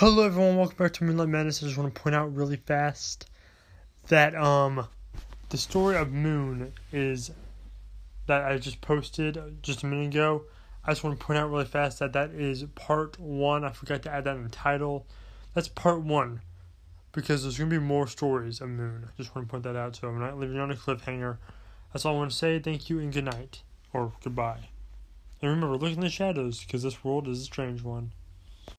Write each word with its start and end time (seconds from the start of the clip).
Hello 0.00 0.26
everyone, 0.26 0.58
welcome 0.58 0.76
back 0.76 0.92
to 0.92 1.04
Moonlight 1.04 1.30
Madness. 1.30 1.62
I 1.62 1.66
just 1.68 1.78
want 1.78 1.94
to 1.94 1.98
point 1.98 2.14
out 2.14 2.34
really 2.34 2.56
fast 2.58 3.30
that 4.08 4.34
um 4.34 4.88
the 5.48 5.56
story 5.56 5.96
of 5.96 6.12
Moon 6.12 6.74
is 6.92 7.30
that 8.26 8.44
I 8.44 8.58
just 8.58 8.82
posted 8.82 9.62
just 9.62 9.84
a 9.84 9.86
minute 9.86 10.08
ago. 10.08 10.42
I 10.84 10.90
just 10.90 11.02
want 11.02 11.18
to 11.18 11.24
point 11.24 11.38
out 11.38 11.50
really 11.50 11.64
fast 11.64 11.98
that 12.00 12.12
that 12.12 12.32
is 12.32 12.62
part 12.74 13.18
one. 13.18 13.64
I 13.64 13.70
forgot 13.70 14.02
to 14.02 14.10
add 14.12 14.24
that 14.24 14.36
in 14.36 14.42
the 14.42 14.50
title. 14.50 15.06
That's 15.54 15.68
part 15.68 16.02
one 16.02 16.42
because 17.12 17.44
there's 17.44 17.56
gonna 17.56 17.70
be 17.70 17.78
more 17.78 18.06
stories 18.06 18.60
of 18.60 18.68
Moon. 18.68 19.06
I 19.06 19.16
just 19.16 19.34
want 19.34 19.48
to 19.48 19.50
point 19.50 19.64
that 19.64 19.76
out 19.76 19.96
so 19.96 20.08
I'm 20.08 20.20
not 20.20 20.38
leaving 20.38 20.58
on 20.58 20.70
a 20.70 20.74
cliffhanger. 20.74 21.38
That's 21.94 22.04
all 22.04 22.16
I 22.16 22.18
want 22.18 22.32
to 22.32 22.36
say. 22.36 22.58
Thank 22.58 22.90
you 22.90 22.98
and 22.98 23.14
good 23.14 23.24
night 23.24 23.62
or 23.94 24.12
goodbye. 24.22 24.68
And 25.40 25.50
remember, 25.50 25.74
look 25.78 25.94
in 25.94 26.00
the 26.00 26.10
shadows 26.10 26.62
because 26.62 26.82
this 26.82 27.02
world 27.02 27.28
is 27.28 27.40
a 27.40 27.44
strange 27.44 27.80
one. 27.80 28.12